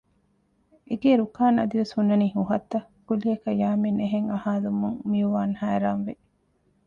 [0.89, 6.13] އެގޭ ރުކާން އަދިވެސް ހުންނަނީ ހުހަށްތަ؟ ކުއްލިއަކަށް ޔާމިން އެހެން އަހާލުމުން މިއުވާން ހައިރާންވި